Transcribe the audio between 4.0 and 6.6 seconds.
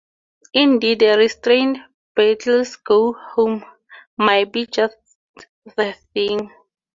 might be just the thing.